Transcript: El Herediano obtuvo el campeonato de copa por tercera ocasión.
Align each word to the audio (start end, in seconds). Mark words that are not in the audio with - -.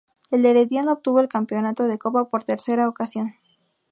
El 0.31 0.43
Herediano 0.47 0.93
obtuvo 0.93 1.19
el 1.19 1.27
campeonato 1.29 1.83
de 1.87 1.99
copa 1.99 2.27
por 2.27 2.43
tercera 2.43 2.89
ocasión. 2.89 3.35